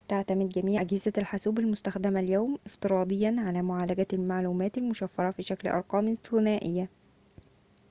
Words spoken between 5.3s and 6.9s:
في شكل أرقامٍ ثُنائية